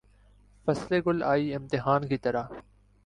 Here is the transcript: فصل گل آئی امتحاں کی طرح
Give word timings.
فصل 0.67 0.99
گل 1.05 1.23
آئی 1.23 1.53
امتحاں 1.55 1.99
کی 2.09 2.17
طرح 2.17 2.47